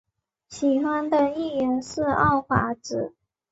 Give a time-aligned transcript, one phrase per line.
[0.49, 3.13] 喜欢的艺人是奥华子。